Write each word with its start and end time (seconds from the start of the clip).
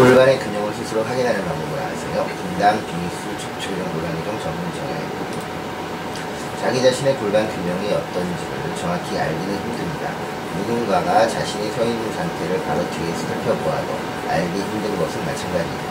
골반의 0.00 0.40
균형을 0.40 0.72
스스로 0.72 1.04
확인하는 1.04 1.44
방법을 1.44 1.76
아세요? 1.76 2.24
분당, 2.24 2.72
비수, 2.88 3.20
척추경 3.36 3.84
골반교정 3.92 4.32
전문 4.40 4.72
정형외과 4.72 5.20
자기 6.56 6.80
자신의 6.80 7.20
골반 7.20 7.44
균형이 7.44 7.92
어떤지를 7.92 8.76
정확히 8.80 9.18
알기는 9.20 9.60
힘듭니다. 9.60 10.08
누군가가 10.56 11.28
자신이 11.28 11.68
서 11.72 11.84
있는 11.84 12.00
상태를 12.16 12.64
바로 12.64 12.80
뒤에서 12.88 13.28
살펴보아도 13.28 13.92
알기 14.24 14.56
힘든 14.56 14.96
것은 14.96 15.20
마찬가지입니다. 15.20 15.84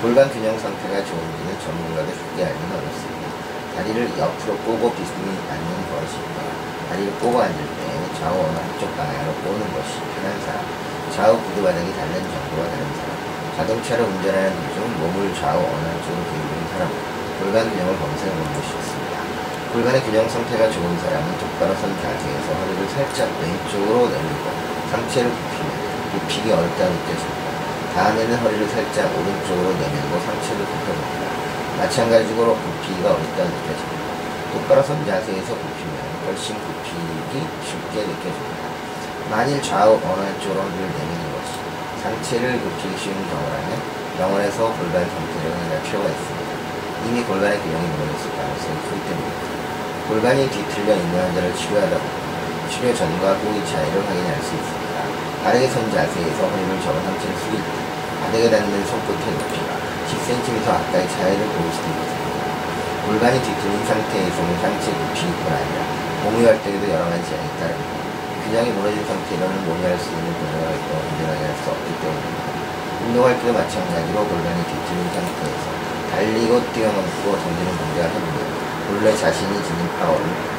골반 0.00 0.30
균형 0.30 0.56
상태가 0.56 1.02
좋은지는 1.02 1.50
전문가도 1.58 2.06
쉽게 2.06 2.46
알기는 2.46 2.70
어렵습니다. 2.70 3.26
다리를 3.74 3.98
옆으로 4.14 4.56
꼬고 4.62 4.94
비스니 4.94 5.26
앉는 5.26 5.70
것이며 5.90 6.38
다리를 6.88 7.10
꼬고 7.18 7.34
앉을 7.42 7.58
때 7.58 7.82
좌우 8.14 8.46
어느 8.46 8.56
한쪽 8.62 8.94
방향으로 8.94 9.34
꼬는 9.42 9.62
것이 9.74 9.98
편한 10.14 10.38
사람, 10.46 10.62
좌우 11.10 11.34
구두 11.42 11.66
바닥이 11.66 11.90
닿는 11.98 12.14
정도가 12.14 12.62
다른 12.70 12.86
사람, 12.94 13.09
자동차를 13.60 14.04
운전하는 14.08 14.56
도중 14.56 14.88
몸을 14.88 15.34
좌우 15.36 15.60
어느 15.60 15.84
한쪽으로 15.84 16.24
돌리는 16.24 16.64
사람, 16.72 16.88
골반 17.36 17.68
균형을 17.68 17.92
검사해 17.92 18.32
보는 18.32 18.48
것이 18.56 18.72
좋습니다. 18.72 19.20
골반의 19.76 20.00
균형 20.00 20.24
상태가 20.24 20.72
좋은 20.72 20.88
사람은 20.96 21.28
똑바로 21.36 21.76
선 21.76 21.92
자세에서 21.92 22.48
허리를 22.56 22.88
살짝 22.88 23.28
왼쪽으로 23.28 24.08
내밀고 24.08 24.46
상체를 24.88 25.28
굽히면 25.28 25.70
굽히기 26.08 26.46
어렵다고 26.48 26.88
느껴집니다. 26.88 27.44
다음에는 28.00 28.32
허리를 28.40 28.64
살짝 28.64 29.12
오른쪽으로 29.12 29.76
내밀고 29.76 30.12
상체를 30.24 30.64
굽혀봅니다. 30.64 31.28
마찬가지로 31.84 32.56
굽히기가 32.56 33.12
어렵다고 33.12 33.44
느껴집니다. 33.44 34.00
똑바로 34.56 34.80
선 34.82 35.04
자세에서 35.04 35.52
굽히면 35.52 35.96
훨씬 36.24 36.56
굽히기 36.56 37.44
쉽게 37.68 38.08
느껴집니다. 38.08 38.64
만일 39.28 39.60
좌우 39.60 40.00
어느 40.00 40.20
한쪽으로 40.24 40.64
허리를 40.64 40.80
것이 40.96 41.19
상체를 42.02 42.60
굽히기 42.60 42.96
쉬운 42.96 43.14
경우라면 43.28 43.68
병원에서 44.16 44.72
골반 44.72 45.04
상태를 45.04 45.52
확인할 45.52 45.82
필요가 45.84 46.08
있습니다. 46.08 46.50
이미 47.06 47.22
골반의 47.24 47.60
균형이 47.60 47.86
무너졌을 47.88 48.24
가능성이 48.36 48.76
크기 48.88 48.98
때문입니다. 49.04 49.44
골반이 50.08 50.50
뒤틀려 50.50 50.96
있는 50.96 51.12
환자를 51.12 51.54
치료하다 51.54 51.94
보면 51.96 52.20
치료 52.72 52.94
전과 52.94 53.34
후의 53.40 53.64
차이를 53.66 53.94
확인할 54.00 54.32
수 54.42 54.48
있습니다. 54.56 54.96
바르게 55.44 55.68
선 55.68 55.90
자세에서 55.92 56.40
허리를 56.44 56.70
접은 56.82 56.96
상체를 57.04 57.36
숙일 57.36 57.60
때 57.60 57.70
바닥에 58.20 58.44
닿는 58.50 58.72
손끝의 58.86 59.24
높이가 59.36 59.68
10cm 60.08 60.48
가까이 60.66 61.04
차이를 61.08 61.40
볼 61.52 61.56
수도 61.72 61.86
있습니다. 61.88 62.40
골반이 63.06 63.36
뒤틀린 63.40 63.76
상태에서는 63.86 64.50
상체 64.60 64.92
굽히기뿐 64.92 65.52
아니라 65.52 65.78
몸이 66.24 66.44
할 66.44 66.62
때에도 66.62 66.84
여러 66.90 67.04
가지 67.08 67.24
제약이 67.28 67.48
따릅니다. 67.60 68.00
균형이 68.44 68.70
무너진 68.72 68.98
상태로는 69.06 69.54
몸이 69.64 69.82
할 69.84 69.96
수 69.98 70.10
있는 70.10 70.26
운동을 70.26 70.68
활동 70.68 70.90
안전하게 71.00 71.42
할 71.46 71.54
수 71.64 71.70
없기 71.70 71.88
때문입니다. 72.02 72.50
운동할 73.10 73.36
때도 73.40 73.52
마찬가지로 73.52 74.24
골반이 74.24 74.62
뒤틀린 74.62 75.04
상태에서 75.12 75.70
달리고 76.12 76.72
뛰어넘고 76.72 77.32
던지는 77.32 77.76
동작을 77.76 78.10
해보면 78.10 78.60
본래 78.86 79.16
자신이 79.16 79.52
지닌 79.64 79.88
파워를 79.98 80.49